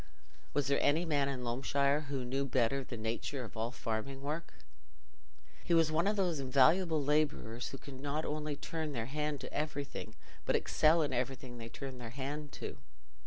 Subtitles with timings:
[0.55, 4.55] Was there any man in Loamshire who knew better the "natur" of all farming work?
[5.63, 9.53] He was one of those invaluable labourers who can not only turn their hand to
[9.53, 12.79] everything, but excel in everything they turn their hand to.